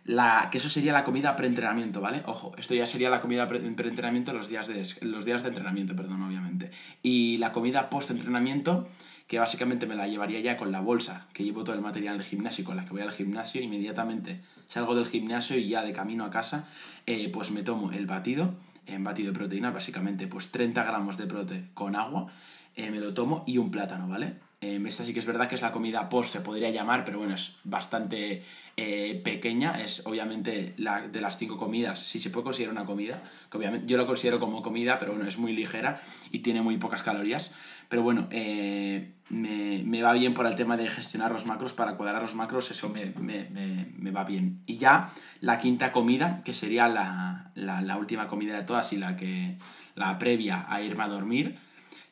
La, 0.05 0.49
que 0.51 0.59
eso 0.59 0.69
sería 0.69 0.93
la 0.93 1.03
comida 1.03 1.35
preentrenamiento, 1.35 1.99
¿vale? 1.99 2.21
Ojo, 2.27 2.53
esto 2.57 2.75
ya 2.75 2.85
sería 2.85 3.09
la 3.09 3.21
comida 3.21 3.47
preentrenamiento 3.47 4.33
los 4.33 4.47
días 4.47 4.67
de 4.67 4.85
los 5.01 5.25
días 5.25 5.41
de 5.41 5.49
entrenamiento, 5.49 5.95
perdón, 5.95 6.21
obviamente. 6.21 6.69
Y 7.01 7.37
la 7.39 7.51
comida 7.51 7.89
post-entrenamiento 7.89 8.87
que 9.27 9.39
básicamente 9.39 9.87
me 9.87 9.95
la 9.95 10.07
llevaría 10.07 10.39
ya 10.41 10.57
con 10.57 10.71
la 10.71 10.79
bolsa 10.79 11.25
que 11.33 11.43
llevo 11.43 11.63
todo 11.63 11.75
el 11.75 11.81
material 11.81 12.19
del 12.19 12.27
gimnasio 12.27 12.63
con 12.63 12.75
la 12.75 12.85
que 12.85 12.91
voy 12.91 13.01
al 13.01 13.11
gimnasio, 13.11 13.61
inmediatamente 13.61 14.41
salgo 14.67 14.93
del 14.93 15.07
gimnasio 15.07 15.57
y 15.57 15.69
ya 15.69 15.83
de 15.83 15.93
camino 15.93 16.23
a 16.25 16.29
casa, 16.29 16.67
eh, 17.07 17.29
pues 17.29 17.49
me 17.49 17.63
tomo 17.63 17.91
el 17.91 18.05
batido, 18.05 18.53
en 18.85 19.03
batido 19.03 19.31
de 19.31 19.39
proteína, 19.39 19.71
básicamente 19.71 20.27
pues 20.27 20.51
30 20.51 20.83
gramos 20.83 21.17
de 21.17 21.25
prote 21.25 21.65
con 21.73 21.95
agua, 21.95 22.27
eh, 22.75 22.91
me 22.91 22.99
lo 22.99 23.15
tomo 23.15 23.43
y 23.47 23.57
un 23.57 23.71
plátano, 23.71 24.07
¿vale? 24.07 24.35
Eh, 24.65 24.83
esta 24.87 25.03
sí 25.03 25.13
que 25.13 25.19
es 25.19 25.25
verdad 25.25 25.47
que 25.47 25.55
es 25.55 25.61
la 25.61 25.71
comida 25.71 26.09
post, 26.09 26.33
se 26.33 26.41
podría 26.41 26.69
llamar, 26.69 27.05
pero 27.05 27.19
bueno, 27.19 27.35
es 27.35 27.57
bastante 27.63 28.43
pequeña. 28.75 29.81
Es 29.81 30.05
obviamente 30.05 30.73
la, 30.77 31.07
de 31.07 31.21
las 31.21 31.37
cinco 31.37 31.57
comidas, 31.57 31.99
si 31.99 32.19
se 32.19 32.29
puede 32.29 32.43
considerar 32.43 32.73
una 32.73 32.85
comida, 32.85 33.23
que 33.49 33.57
obviamente 33.57 33.87
yo 33.87 33.95
lo 33.97 34.05
considero 34.05 34.39
como 34.39 34.61
comida, 34.61 34.99
pero 34.99 35.13
bueno, 35.13 35.27
es 35.27 35.37
muy 35.37 35.53
ligera 35.53 36.01
y 36.31 36.39
tiene 36.39 36.61
muy 36.61 36.77
pocas 36.77 37.01
calorías. 37.01 37.53
Pero 37.89 38.03
bueno, 38.03 38.27
eh, 38.31 39.11
me, 39.29 40.01
va 40.01 40.13
bien 40.13 40.33
por 40.33 40.45
el 40.45 40.55
tema 40.55 40.77
de 40.77 40.89
gestionar 40.89 41.31
los 41.31 41.45
macros, 41.45 41.73
para 41.73 41.97
cuadrar 41.97 42.21
los 42.21 42.35
macros, 42.35 42.71
eso 42.71 42.89
me, 42.89 44.11
va 44.11 44.23
bien. 44.23 44.61
Y 44.65 44.77
ya 44.77 45.11
la 45.41 45.59
quinta 45.59 45.91
comida, 45.91 46.41
que 46.43 46.53
sería 46.53 46.87
la, 46.87 47.97
última 47.97 48.27
comida 48.27 48.55
de 48.55 48.63
todas 48.63 48.91
y 48.93 48.97
la, 48.97 49.15
que, 49.15 49.57
la 49.95 50.17
previa 50.17 50.65
a 50.67 50.81
irme 50.81 51.03
a 51.03 51.07
dormir, 51.07 51.59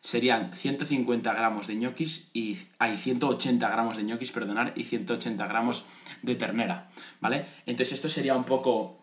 serían 0.03 0.51
150 0.53 1.33
gramos 1.33 1.67
de 1.67 1.75
ñoquis 1.75 2.29
y 2.33 2.57
hay 2.77 2.97
180 2.97 3.69
gramos 3.69 3.97
de 3.97 4.03
ñoquis, 4.03 4.31
perdonar, 4.31 4.73
y 4.75 4.83
180 4.83 5.47
gramos 5.47 5.85
de 6.21 6.35
ternera, 6.35 6.89
¿vale? 7.21 7.45
Entonces 7.65 7.93
esto 7.93 8.09
sería 8.09 8.35
un 8.35 8.43
poco 8.43 8.99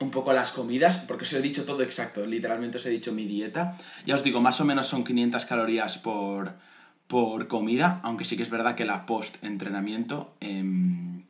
un 0.00 0.10
poco 0.10 0.32
las 0.32 0.50
comidas, 0.50 0.98
porque 1.06 1.22
os 1.22 1.32
he 1.32 1.40
dicho 1.40 1.64
todo 1.64 1.82
exacto, 1.82 2.26
literalmente 2.26 2.78
os 2.78 2.86
he 2.86 2.90
dicho 2.90 3.12
mi 3.12 3.24
dieta. 3.24 3.78
Ya 4.04 4.16
os 4.16 4.24
digo, 4.24 4.40
más 4.40 4.60
o 4.60 4.64
menos 4.64 4.88
son 4.88 5.04
500 5.04 5.44
calorías 5.44 5.96
por, 5.98 6.54
por 7.06 7.46
comida, 7.46 8.00
aunque 8.02 8.24
sí 8.24 8.36
que 8.36 8.42
es 8.42 8.50
verdad 8.50 8.74
que 8.74 8.84
la 8.84 9.06
post-entrenamiento 9.06 10.34
em, 10.40 11.22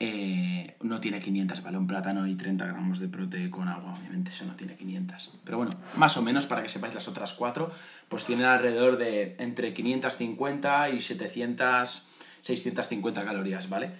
eh, 0.00 0.76
no 0.82 1.00
tiene 1.00 1.20
500, 1.20 1.62
¿vale? 1.62 1.76
Un 1.76 1.88
plátano 1.88 2.26
y 2.26 2.36
30 2.36 2.66
gramos 2.66 3.00
de 3.00 3.08
prote 3.08 3.50
con 3.50 3.66
agua, 3.66 3.94
obviamente 3.98 4.30
eso 4.30 4.44
no 4.44 4.54
tiene 4.54 4.76
500. 4.76 5.40
Pero 5.44 5.58
bueno, 5.58 5.72
más 5.96 6.16
o 6.16 6.22
menos, 6.22 6.46
para 6.46 6.62
que 6.62 6.68
sepáis 6.68 6.94
las 6.94 7.08
otras 7.08 7.32
cuatro, 7.32 7.72
pues 8.08 8.24
tienen 8.24 8.46
alrededor 8.46 8.96
de 8.96 9.34
entre 9.38 9.74
550 9.74 10.90
y 10.90 11.00
700, 11.00 12.06
650 12.42 13.24
calorías, 13.24 13.68
¿vale? 13.68 13.90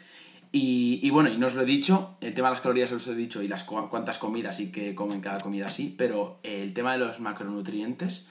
Y, 0.50 1.10
bueno, 1.10 1.28
y 1.28 1.36
no 1.36 1.48
os 1.48 1.54
lo 1.54 1.62
he 1.62 1.66
dicho, 1.66 2.16
el 2.22 2.32
tema 2.32 2.48
de 2.48 2.54
las 2.54 2.62
calorías 2.62 2.90
os 2.92 3.06
lo 3.06 3.12
he 3.12 3.16
dicho 3.16 3.42
y 3.42 3.48
las 3.48 3.64
cuántas 3.64 4.16
comidas 4.16 4.60
y 4.60 4.72
qué 4.72 4.94
comen 4.94 5.20
cada 5.20 5.40
comida 5.40 5.68
sí, 5.68 5.94
pero 5.98 6.38
el 6.42 6.72
tema 6.72 6.92
de 6.92 7.00
los 7.00 7.20
macronutrientes 7.20 8.28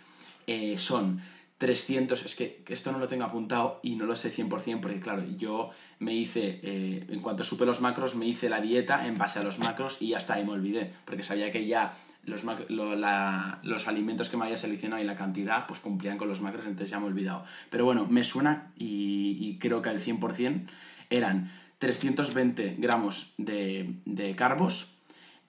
eh, 0.47 0.79
son 0.79 1.21
300, 1.57 2.23
es 2.25 2.35
que 2.35 2.63
esto 2.67 2.91
no 2.91 2.99
lo 2.99 3.07
tengo 3.07 3.25
apuntado 3.25 3.79
y 3.81 3.95
no 3.95 4.05
lo 4.05 4.15
sé 4.15 4.31
100% 4.31 4.79
porque 4.79 4.99
claro, 4.99 5.23
yo 5.37 5.71
me 5.99 6.13
hice, 6.13 6.59
eh, 6.61 7.05
en 7.09 7.19
cuanto 7.19 7.43
supe 7.43 7.65
los 7.65 7.81
macros, 7.81 8.15
me 8.15 8.27
hice 8.27 8.47
la 8.49 8.61
dieta 8.61 9.07
en 9.07 9.15
base 9.15 9.39
a 9.39 9.43
los 9.43 9.57
macros 9.57 10.01
y 10.01 10.13
está, 10.13 10.39
y 10.39 10.45
me 10.45 10.51
olvidé, 10.51 10.93
porque 11.05 11.23
sabía 11.23 11.51
que 11.51 11.65
ya 11.65 11.97
los, 12.23 12.43
los 12.69 13.87
alimentos 13.87 14.29
que 14.29 14.37
me 14.37 14.45
había 14.45 14.57
seleccionado 14.57 15.01
y 15.01 15.05
la 15.05 15.15
cantidad 15.15 15.65
pues 15.65 15.79
cumplían 15.79 16.17
con 16.17 16.27
los 16.27 16.41
macros, 16.41 16.65
entonces 16.65 16.89
ya 16.91 16.99
me 16.99 17.05
he 17.05 17.09
olvidado. 17.09 17.45
Pero 17.71 17.85
bueno, 17.85 18.05
me 18.05 18.23
suena 18.23 18.71
y, 18.77 19.37
y 19.39 19.57
creo 19.57 19.81
que 19.81 19.89
al 19.89 19.99
100% 19.99 20.67
eran 21.09 21.51
320 21.79 22.75
gramos 22.77 23.33
de, 23.37 23.95
de 24.05 24.35
carbos, 24.35 24.96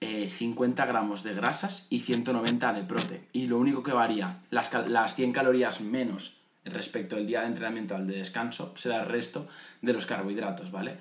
50 0.01 0.83
eh, 0.83 0.87
gramos 0.87 1.23
de 1.23 1.33
grasas 1.33 1.87
y 1.89 1.99
190 1.99 2.73
de 2.73 2.83
prote. 2.83 3.27
Y 3.33 3.47
lo 3.47 3.57
único 3.57 3.83
que 3.83 3.91
varía, 3.91 4.41
las, 4.49 4.73
las 4.87 5.15
100 5.15 5.33
calorías 5.33 5.81
menos 5.81 6.39
respecto 6.65 7.15
del 7.15 7.27
día 7.27 7.41
de 7.41 7.47
entrenamiento 7.47 7.95
al 7.95 8.07
de 8.07 8.17
descanso, 8.17 8.73
será 8.77 9.01
el 9.01 9.07
resto 9.07 9.47
de 9.81 9.93
los 9.93 10.05
carbohidratos, 10.05 10.71
¿vale? 10.71 10.97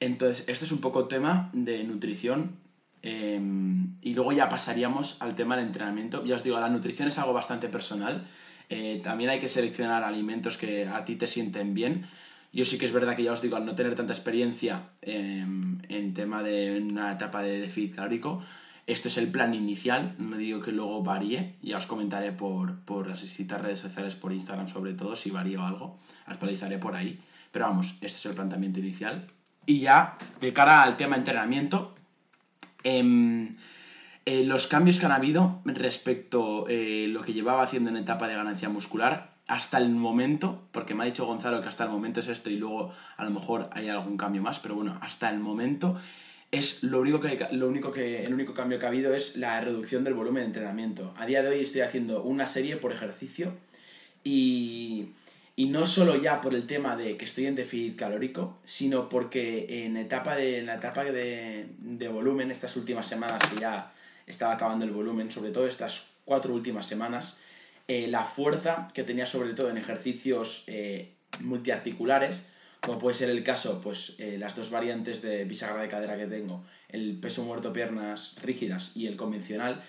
Entonces, 0.00 0.44
este 0.46 0.64
es 0.64 0.72
un 0.72 0.80
poco 0.80 1.08
tema 1.08 1.50
de 1.52 1.82
nutrición. 1.84 2.56
Em, 3.02 3.96
y 4.02 4.14
luego 4.14 4.32
ya 4.32 4.48
pasaríamos 4.48 5.20
al 5.20 5.34
tema 5.34 5.56
del 5.56 5.66
entrenamiento. 5.66 6.24
Ya 6.24 6.36
os 6.36 6.44
digo, 6.44 6.58
la 6.60 6.68
nutrición 6.68 7.08
es 7.08 7.18
algo 7.18 7.32
bastante 7.32 7.68
personal. 7.68 8.26
Eh, 8.68 9.00
también 9.02 9.30
hay 9.30 9.40
que 9.40 9.48
seleccionar 9.48 10.04
alimentos 10.04 10.56
que 10.56 10.86
a 10.86 11.04
ti 11.04 11.16
te 11.16 11.26
sienten 11.26 11.74
bien. 11.74 12.06
Yo 12.52 12.64
sí 12.64 12.78
que 12.78 12.86
es 12.86 12.92
verdad 12.92 13.14
que 13.14 13.22
ya 13.22 13.32
os 13.32 13.42
digo, 13.42 13.56
al 13.56 13.66
no 13.66 13.74
tener 13.74 13.94
tanta 13.94 14.12
experiencia 14.12 14.90
em, 15.02 15.78
en 15.88 16.14
tema 16.14 16.42
de 16.42 16.80
una 16.80 17.12
etapa 17.12 17.42
de 17.42 17.60
déficit 17.60 17.96
calórico, 17.96 18.42
esto 18.86 19.08
es 19.08 19.18
el 19.18 19.30
plan 19.30 19.52
inicial, 19.52 20.14
no 20.18 20.38
digo 20.38 20.62
que 20.62 20.72
luego 20.72 21.02
varíe, 21.02 21.56
ya 21.60 21.76
os 21.76 21.86
comentaré 21.86 22.32
por, 22.32 22.80
por 22.80 23.06
las 23.06 23.20
distintas 23.20 23.60
redes 23.60 23.80
sociales, 23.80 24.14
por 24.14 24.32
Instagram 24.32 24.66
sobre 24.68 24.94
todo, 24.94 25.14
si 25.14 25.30
varía 25.30 25.60
o 25.60 25.66
algo, 25.66 25.98
actualizaré 26.24 26.78
por 26.78 26.96
ahí. 26.96 27.20
Pero 27.52 27.66
vamos, 27.66 27.98
este 28.00 28.18
es 28.18 28.26
el 28.26 28.34
planteamiento 28.34 28.80
inicial. 28.80 29.26
Y 29.66 29.80
ya, 29.80 30.16
de 30.40 30.54
cara 30.54 30.82
al 30.82 30.96
tema 30.96 31.16
entrenamiento, 31.16 31.94
eh, 32.82 33.48
eh, 34.24 34.44
los 34.44 34.66
cambios 34.66 34.98
que 34.98 35.06
han 35.06 35.12
habido 35.12 35.60
respecto 35.64 36.66
a 36.66 36.70
eh, 36.70 37.06
lo 37.08 37.22
que 37.22 37.32
llevaba 37.32 37.62
haciendo 37.62 37.90
en 37.90 37.96
etapa 37.96 38.28
de 38.28 38.34
ganancia 38.34 38.68
muscular 38.68 39.37
hasta 39.48 39.78
el 39.78 39.88
momento, 39.88 40.62
porque 40.72 40.94
me 40.94 41.02
ha 41.02 41.06
dicho 41.06 41.26
Gonzalo 41.26 41.62
que 41.62 41.68
hasta 41.68 41.84
el 41.84 41.90
momento 41.90 42.20
es 42.20 42.28
esto 42.28 42.50
y 42.50 42.56
luego 42.56 42.94
a 43.16 43.24
lo 43.24 43.30
mejor 43.30 43.68
hay 43.72 43.88
algún 43.88 44.18
cambio 44.18 44.42
más, 44.42 44.60
pero 44.60 44.74
bueno, 44.74 44.98
hasta 45.00 45.30
el 45.30 45.40
momento 45.40 45.98
es 46.52 46.82
lo 46.82 47.00
único 47.00 47.20
que, 47.20 47.48
lo 47.52 47.66
único 47.66 47.90
que 47.90 48.24
el 48.24 48.34
único 48.34 48.52
cambio 48.52 48.78
que 48.78 48.84
ha 48.84 48.90
habido 48.90 49.14
es 49.14 49.36
la 49.36 49.60
reducción 49.60 50.04
del 50.04 50.14
volumen 50.14 50.42
de 50.42 50.46
entrenamiento. 50.48 51.14
A 51.16 51.24
día 51.24 51.42
de 51.42 51.48
hoy 51.48 51.60
estoy 51.60 51.80
haciendo 51.80 52.22
una 52.22 52.46
serie 52.46 52.76
por 52.76 52.92
ejercicio 52.92 53.54
y, 54.22 55.08
y 55.56 55.66
no 55.66 55.86
solo 55.86 56.16
ya 56.16 56.42
por 56.42 56.54
el 56.54 56.66
tema 56.66 56.94
de 56.96 57.16
que 57.16 57.24
estoy 57.24 57.46
en 57.46 57.54
déficit 57.54 57.96
calórico, 57.96 58.58
sino 58.66 59.08
porque 59.08 59.84
en, 59.84 59.96
etapa 59.96 60.36
de, 60.36 60.58
en 60.58 60.66
la 60.66 60.74
etapa 60.74 61.04
de, 61.04 61.68
de 61.78 62.08
volumen, 62.08 62.50
estas 62.50 62.76
últimas 62.76 63.06
semanas 63.06 63.42
que 63.48 63.60
ya 63.60 63.92
estaba 64.26 64.52
acabando 64.52 64.84
el 64.84 64.90
volumen, 64.90 65.30
sobre 65.30 65.52
todo 65.52 65.66
estas 65.66 66.10
cuatro 66.26 66.52
últimas 66.52 66.86
semanas, 66.86 67.40
eh, 67.88 68.06
la 68.06 68.22
fuerza 68.22 68.90
que 68.92 69.02
tenía 69.02 69.24
sobre 69.24 69.54
todo 69.54 69.70
en 69.70 69.78
ejercicios 69.78 70.64
eh, 70.66 71.14
multiarticulares, 71.40 72.50
como 72.80 72.98
puede 72.98 73.16
ser 73.16 73.30
el 73.30 73.42
caso, 73.42 73.80
pues 73.80 74.16
eh, 74.18 74.36
las 74.38 74.54
dos 74.54 74.70
variantes 74.70 75.22
de 75.22 75.44
bisagra 75.44 75.82
de 75.82 75.88
cadera 75.88 76.18
que 76.18 76.26
tengo, 76.26 76.64
el 76.90 77.18
peso 77.18 77.42
muerto 77.44 77.72
piernas 77.72 78.36
rígidas 78.42 78.94
y 78.94 79.06
el 79.06 79.16
convencional, 79.16 79.82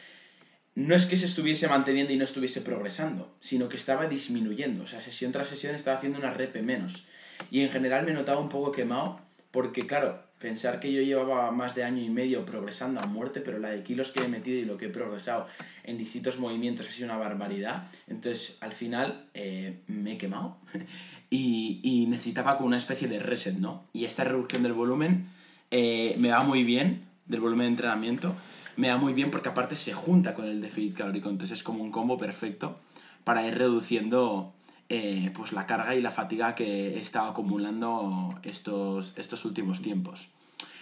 no 0.75 0.96
es 0.96 1.08
que 1.08 1.18
se 1.18 1.25
estuviese 1.25 1.68
manteniendo 1.68 2.13
y 2.13 2.18
no 2.18 2.24
estuviese 2.24 2.62
progresando, 2.62 3.36
sino 3.41 3.68
que 3.68 3.75
estaba 3.75 4.08
disminuyendo. 4.08 4.86
O 4.86 4.88
sea, 4.88 5.01
sesión 5.01 5.34
tras 5.34 5.50
sesión 5.50 5.75
estaba 5.75 5.98
haciendo 5.98 6.20
una 6.20 6.34
repe 6.34 6.62
menos. 6.62 7.06
Y 7.51 7.62
en 7.62 7.70
general 7.70 8.06
me 8.06 8.13
notaba 8.13 8.39
un 8.39 8.50
poco 8.50 8.72
quemado 8.72 9.20
porque, 9.51 9.88
claro, 9.88 10.24
pensar 10.39 10.79
que 10.79 10.91
yo 10.91 11.01
llevaba 11.01 11.51
más 11.51 11.75
de 11.75 11.84
año 11.84 12.01
y 12.01 12.10
medio 12.10 12.46
progresando 12.46 13.01
a 13.01 13.05
muerte, 13.05 13.41
pero 13.41 13.60
la 13.60 13.69
de 13.69 13.84
kilos 13.84 14.12
que 14.12 14.24
he 14.24 14.27
metido 14.27 14.58
y 14.58 14.65
lo 14.65 14.77
que 14.77 14.86
he 14.86 14.89
progresado 14.89 15.48
en 15.84 15.98
distintos 15.98 16.39
movimientos 16.39 16.88
ha 16.88 16.91
sido 16.91 17.08
una 17.08 17.17
barbaridad. 17.17 17.88
Entonces, 18.08 18.58
al 18.62 18.72
final, 18.72 19.25
eh, 19.34 19.79
me 19.88 20.13
he 20.13 20.17
quemado 20.17 20.58
y, 21.29 22.08
necesitaba 22.10 22.58
como 22.58 22.67
una 22.67 22.77
especie 22.77 23.08
de 23.08 23.19
reset, 23.19 23.55
¿no? 23.55 23.84
Y 23.93 24.05
esta 24.05 24.24
reducción 24.24 24.63
del 24.63 24.74
volumen 24.74 25.27
eh, 25.72 26.15
me 26.17 26.29
va 26.29 26.41
muy 26.41 26.63
bien, 26.63 27.05
del 27.25 27.41
volumen 27.41 27.65
de 27.65 27.72
entrenamiento, 27.72 28.36
me 28.77 28.89
va 28.89 28.98
muy 28.98 29.13
bien 29.13 29.29
porque 29.29 29.50
aparte 29.50 29.75
se 29.75 29.93
junta 29.93 30.34
con 30.34 30.46
el 30.46 30.62
déficit 30.62 30.98
calórico, 30.98 31.29
entonces 31.29 31.60
es 31.60 31.63
como 31.63 31.84
un 31.84 31.91
combo 31.91 32.17
perfecto 32.17 32.79
para 33.25 33.46
ir 33.46 33.58
reduciendo 33.58 34.53
eh, 34.89 35.31
pues 35.36 35.53
la 35.53 35.67
carga 35.67 35.93
y 35.93 36.01
la 36.01 36.12
fatiga 36.12 36.55
que 36.55 36.96
he 36.96 37.00
estado 37.00 37.29
acumulando 37.29 38.39
estos, 38.43 39.13
estos 39.15 39.46
últimos 39.46 39.81
tiempos. 39.81 40.29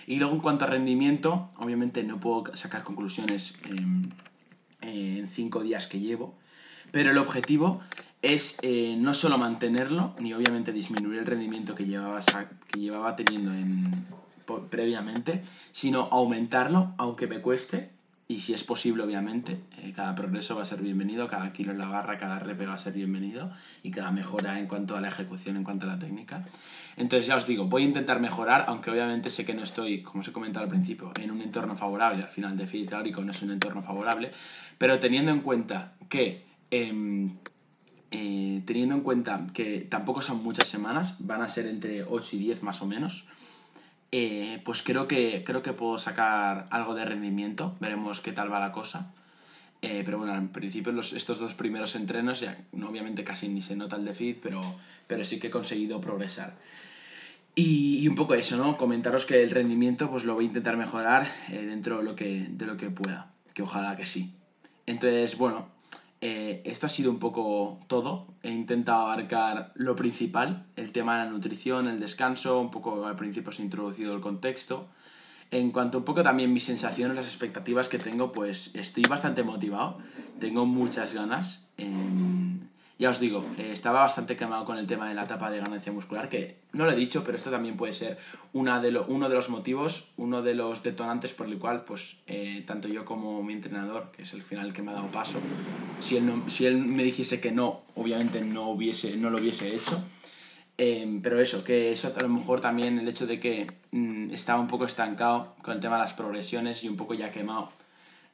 Y 0.05 0.15
luego 0.15 0.33
en 0.33 0.39
cuanto 0.39 0.63
a 0.63 0.69
rendimiento, 0.69 1.49
obviamente 1.57 2.03
no 2.03 2.17
puedo 2.17 2.55
sacar 2.55 2.83
conclusiones 2.83 3.59
en, 3.65 4.13
cinco 5.27 5.61
días 5.61 5.87
que 5.87 5.99
llevo, 5.99 6.33
pero 6.91 7.11
el 7.11 7.17
objetivo 7.17 7.81
es 8.21 8.57
eh, 8.61 8.95
no 8.97 9.13
solo 9.13 9.37
mantenerlo, 9.37 10.15
ni 10.19 10.33
obviamente 10.33 10.71
disminuir 10.71 11.19
el 11.19 11.25
rendimiento 11.25 11.75
que 11.75 11.85
llevaba, 11.85 12.21
que 12.67 12.79
llevaba 12.79 13.17
teniendo 13.17 13.51
en, 13.51 14.05
previamente, 14.69 15.43
sino 15.73 16.07
aumentarlo, 16.11 16.93
aunque 16.97 17.27
me 17.27 17.41
cueste, 17.41 17.91
y 18.29 18.41
si 18.41 18.53
es 18.53 18.65
posible, 18.65 19.03
obviamente, 19.03 19.57
eh, 19.77 19.93
cada 19.96 20.13
progreso 20.13 20.55
va 20.55 20.63
a 20.63 20.65
ser 20.65 20.81
bienvenido, 20.81 21.29
cada 21.29 21.53
kilo 21.53 21.72
en 21.72 21.77
la 21.77 21.88
barra, 21.88 22.17
cada 22.17 22.39
repe 22.39 22.65
va 22.65 22.74
a 22.74 22.77
ser 22.77 22.91
bienvenido 22.91 23.53
y 23.84 23.91
cada 23.91 24.12
mejora 24.12 24.60
en 24.60 24.67
cuanto 24.67 24.98
a 24.98 25.01
la 25.01 25.07
ejecución, 25.07 25.55
en 25.55 25.63
cuanto 25.63 25.86
a 25.86 25.89
la 25.89 26.00
técnica. 26.00 26.46
Entonces, 26.98 27.25
ya 27.25 27.38
os 27.38 27.48
digo, 27.48 27.65
voy 27.65 27.84
a 27.84 27.86
intentar 27.86 28.19
mejorar, 28.19 28.65
aunque 28.67 28.91
obviamente 28.91 29.29
sé 29.29 29.46
que 29.46 29.53
no 29.53 29.63
estoy, 29.63 30.01
como 30.01 30.19
os 30.19 30.27
he 30.27 30.34
comentado 30.34 30.65
al 30.65 30.69
principio, 30.69 31.13
en 31.17 31.31
un 31.31 31.41
entorno 31.41 31.77
favorable. 31.77 32.24
Al 32.24 32.29
final, 32.29 32.57
déficit 32.57 32.89
calórico 32.89 33.24
no 33.24 33.31
es 33.31 33.41
un 33.43 33.51
entorno 33.51 33.81
favorable, 33.81 34.31
pero 34.77 35.00
teniendo 35.00 35.31
en 35.31 35.39
cuenta 35.41 35.93
que. 36.10 36.46
Em, 36.69 37.38
eh, 38.10 38.62
teniendo 38.65 38.96
en 38.96 39.01
cuenta 39.01 39.48
que 39.53 39.81
tampoco 39.81 40.22
son 40.22 40.41
muchas 40.41 40.67
semanas, 40.67 41.17
van 41.19 41.41
a 41.41 41.50
ser 41.50 41.67
entre 41.67 42.03
8 42.03 42.38
y 42.38 42.39
10 42.39 42.63
más 42.63 42.81
o 42.81 42.86
menos, 42.86 43.27
eh, 44.11 44.61
pues 44.63 44.83
creo 44.83 45.07
que, 45.07 45.43
creo 45.45 45.61
que 45.61 45.73
puedo 45.73 45.97
sacar 45.99 46.67
algo 46.69 46.95
de 46.95 47.05
rendimiento, 47.05 47.75
veremos 47.79 48.21
qué 48.21 48.31
tal 48.31 48.51
va 48.51 48.59
la 48.59 48.71
cosa. 48.71 49.11
Eh, 49.81 50.01
pero 50.03 50.17
bueno, 50.17 50.35
en 50.35 50.47
principio 50.49 50.91
los, 50.91 51.13
estos 51.13 51.39
dos 51.39 51.53
primeros 51.53 51.95
entrenos, 51.95 52.39
ya 52.39 52.57
obviamente 52.73 53.23
casi 53.23 53.47
ni 53.47 53.61
se 53.61 53.75
nota 53.75 53.95
el 53.95 54.05
déficit, 54.05 54.39
pero, 54.41 54.61
pero 55.05 55.23
sí 55.23 55.39
que 55.39 55.47
he 55.47 55.51
conseguido 55.51 56.01
progresar. 56.01 56.55
Y, 57.53 58.07
un 58.07 58.15
poco 58.15 58.35
eso, 58.35 58.55
¿no? 58.55 58.77
Comentaros 58.77 59.25
que 59.25 59.41
el 59.41 59.49
rendimiento 59.49 60.09
pues 60.11 60.23
lo 60.23 60.35
voy 60.35 60.45
a 60.45 60.47
intentar 60.47 60.77
mejorar 60.77 61.27
eh, 61.49 61.63
dentro 61.65 61.97
de 61.97 62.03
lo, 62.03 62.15
que, 62.15 62.45
de 62.49 62.65
lo 62.67 62.77
que 62.77 62.91
pueda, 62.91 63.31
que 63.53 63.63
ojalá 63.63 63.95
que 63.95 64.05
sí. 64.05 64.31
Entonces, 64.85 65.37
bueno, 65.37 65.67
eh, 66.21 66.62
esto 66.65 66.86
ha 66.88 66.89
sido 66.89 67.12
un 67.12 67.19
poco 67.19 67.79
todo. 67.88 68.27
He 68.43 68.51
intentado 68.51 69.01
abarcar 69.01 69.71
lo 69.75 69.95
principal, 69.95 70.65
el 70.75 70.91
tema 70.91 71.19
de 71.19 71.25
la 71.25 71.31
nutrición, 71.31 71.88
el 71.88 72.00
descanso, 72.00 72.59
un 72.59 72.71
poco 72.71 73.05
al 73.05 73.15
principio 73.15 73.50
os 73.50 73.59
he 73.59 73.63
introducido 73.63 74.13
el 74.15 74.21
contexto. 74.21 74.88
En 75.51 75.71
cuanto 75.71 76.00
un 76.00 76.03
poco 76.03 76.24
también 76.24 76.51
mis 76.51 76.65
sensaciones, 76.65 77.15
las 77.15 77.27
expectativas 77.27 77.88
que 77.88 78.00
tengo, 78.00 78.31
pues 78.31 78.75
estoy 78.75 79.03
bastante 79.03 79.43
motivado, 79.43 79.97
tengo 80.39 80.65
muchas 80.65 81.13
ganas 81.13 81.65
em, 81.77 82.59
ya 83.00 83.12
os 83.12 83.20
digo, 83.20 83.46
eh, 83.58 83.70
estaba 83.72 84.01
bastante 84.01 84.36
quemado 84.36 84.66
con 84.66 84.77
el 84.77 84.88
tema 84.88 85.08
de 85.08 85.13
la 85.13 85.24
etapa 85.24 85.51
de 85.51 85.60
ganancia 85.60 85.92
muscular, 85.92 86.30
que 86.30 86.58
no 86.74 86.86
lo 86.86 86.92
he 86.92 86.96
dicho, 86.96 87.24
pero 87.24 87.38
esto 87.38 87.51
también 87.51 87.77
puede 87.77 87.94
ser 87.94 88.18
una 88.54 88.82
de 88.82 88.98
uno 89.08 89.30
de 89.30 89.36
los 89.36 89.50
motivos, 89.50 90.10
uno 90.18 90.42
de 90.42 90.56
los 90.56 90.82
detonantes 90.82 91.34
por 91.34 91.48
el 91.48 91.60
cual, 91.60 91.84
pues, 91.86 92.18
eh, 92.25 92.63
tanto 92.66 92.88
yo 92.88 93.06
como 93.06 93.44
mi 93.44 93.54
entrenador, 93.54 94.12
que 94.16 94.24
es 94.24 94.34
el 94.34 94.42
final 94.42 94.74
que 94.74 94.82
me 94.82 94.92
ha 94.92 94.96
dado 94.96 95.08
paso, 95.12 95.38
si 96.01 96.18
él, 96.18 96.32
si 96.48 96.66
él 96.66 96.77
me 96.77 97.04
dijese 97.04 97.39
que 97.39 97.51
no, 97.51 97.82
obviamente 97.96 98.42
no, 98.42 98.70
hubiese, 98.70 99.16
no 99.16 99.30
lo 99.30 99.38
hubiese 99.38 99.75
hecho. 99.75 100.01
Em, 100.80 101.22
pero 101.24 101.42
eso, 101.42 101.63
que 101.63 101.92
eso 101.92 102.13
a 102.16 102.22
lo 102.22 102.30
mejor 102.30 102.62
también 102.62 103.00
el 103.00 103.08
hecho 103.08 103.25
de 103.25 103.39
que 103.39 103.68
mm, 103.92 104.32
estaba 104.32 104.60
un 104.60 104.68
poco 104.68 104.86
estancado 104.86 105.56
con 105.63 105.74
el 105.75 105.80
tema 105.80 105.96
de 105.96 106.04
las 106.04 106.13
progresiones 106.13 106.84
y 106.84 106.89
un 106.89 106.98
poco 106.98 107.16
ya 107.16 107.32
quemado 107.32 107.70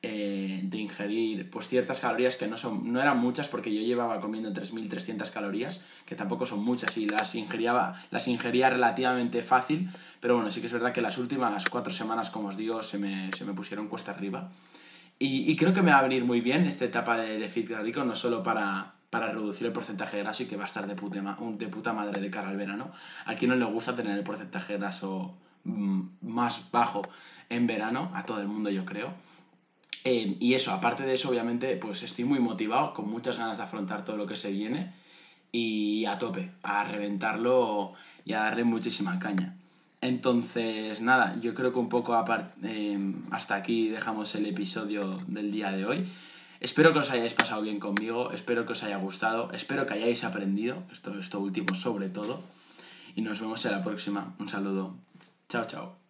eh, 0.06 0.60
de 0.64 0.78
ingerir 0.80 1.50
pues 1.50 1.70
ciertas 1.70 2.02
calorías 2.02 2.36
que 2.36 2.46
no, 2.46 2.58
son, 2.58 2.92
no 2.92 3.02
eran 3.02 3.18
muchas 3.20 3.48
porque 3.48 3.74
yo 3.74 3.82
llevaba 3.82 4.20
comiendo 4.20 4.52
3.300 4.52 5.32
calorías, 5.32 5.82
que 6.06 6.16
tampoco 6.16 6.46
son 6.46 6.62
muchas 6.62 6.98
y 6.98 7.06
las, 7.06 7.36
ingeriaba, 7.36 8.04
las 8.12 8.28
ingería 8.28 8.70
relativamente 8.70 9.42
fácil, 9.44 9.90
pero 10.20 10.36
bueno, 10.36 10.52
sí 10.52 10.60
que 10.60 10.68
es 10.68 10.74
verdad 10.74 10.92
que 10.92 11.02
las 11.02 11.18
últimas 11.18 11.70
cuatro 11.70 11.94
semanas, 11.94 12.30
como 12.30 12.50
os 12.50 12.58
digo, 12.58 12.84
se 12.84 12.98
me, 12.98 13.32
se 13.32 13.46
me 13.46 13.54
pusieron 13.54 13.88
cuesta 13.88 14.12
arriba. 14.12 14.52
Y, 15.20 15.56
creo 15.56 15.74
que 15.74 15.82
me 15.82 15.92
va 15.92 16.00
a 16.00 16.04
venir 16.04 16.26
muy 16.26 16.42
bien 16.42 16.66
esta 16.66 16.84
etapa 16.84 17.16
de, 17.16 17.40
de 17.40 17.48
Fit 17.48 17.70
no 17.70 18.14
solo 18.14 18.44
para, 18.44 18.96
para 19.10 19.32
reducir 19.32 19.68
el 19.68 19.72
porcentaje 19.72 20.18
de 20.18 20.24
graso 20.24 20.44
y 20.44 20.48
que 20.48 20.58
va 20.58 20.64
a 20.64 20.68
estar 20.68 20.86
de 20.86 20.96
puta, 20.96 21.38
de 21.40 21.68
puta 21.70 21.94
madre 21.94 22.20
de 22.20 22.30
cara 22.30 22.50
al 22.50 22.58
verano. 22.58 22.92
A 23.26 23.36
quien 23.36 23.52
no 23.52 23.56
le 23.56 23.64
gusta 23.64 23.96
tener 23.96 24.18
el 24.18 24.24
porcentaje 24.26 24.74
de 24.74 24.80
graso 24.80 25.38
mm, 25.64 26.02
más 26.24 26.70
bajo 26.72 27.04
en 27.48 27.68
verano, 27.68 28.12
a 28.16 28.26
todo 28.26 28.42
el 28.42 28.50
mundo 28.50 28.70
yo 28.70 28.84
creo. 28.84 29.14
Eh, 30.04 30.36
y 30.40 30.54
eso, 30.54 30.72
aparte 30.72 31.04
de 31.04 31.14
eso, 31.14 31.30
obviamente, 31.30 31.76
pues 31.78 32.04
estoy 32.04 32.26
muy 32.26 32.40
motivado, 32.40 32.94
con 32.94 33.10
muchas 33.10 33.38
ganas 33.38 33.58
de 33.58 33.64
afrontar 33.64 34.04
todo 34.04 34.18
lo 34.18 34.28
que 34.28 34.36
se 34.36 34.52
viene 34.52 34.94
y 35.52 36.06
a 36.06 36.18
tope, 36.18 36.52
a 36.64 36.84
reventarlo 36.84 37.94
y 38.26 38.34
a 38.34 38.40
darle 38.40 38.64
muchísima 38.64 39.20
caña. 39.20 39.56
Entonces, 40.02 41.00
nada, 41.00 41.40
yo 41.40 41.54
creo 41.54 41.72
que 41.72 41.80
un 41.80 41.88
poco 41.88 42.14
eh, 42.64 43.14
hasta 43.32 43.56
aquí 43.56 43.88
dejamos 43.88 44.36
el 44.36 44.46
episodio 44.46 45.18
del 45.28 45.52
día 45.52 45.72
de 45.72 45.86
hoy. 45.86 46.06
Espero 46.60 46.92
que 46.92 47.00
os 47.00 47.12
hayáis 47.12 47.34
pasado 47.34 47.62
bien 47.62 47.80
conmigo, 47.80 48.32
espero 48.32 48.66
que 48.66 48.74
os 48.74 48.84
haya 48.84 48.98
gustado, 48.98 49.52
espero 49.54 49.86
que 49.86 49.94
hayáis 49.94 50.24
aprendido, 50.24 50.84
esto, 50.92 51.18
esto 51.18 51.40
último 51.40 51.76
sobre 51.76 52.10
todo. 52.10 52.42
Y 53.16 53.22
nos 53.22 53.40
vemos 53.40 53.64
en 53.66 53.72
la 53.72 53.84
próxima. 53.84 54.34
Un 54.40 54.50
saludo. 54.50 54.96
Chao, 55.48 55.68
chao. 55.68 56.03